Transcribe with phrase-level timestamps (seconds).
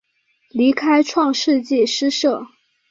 [0.49, 2.43] 离开创世纪诗社。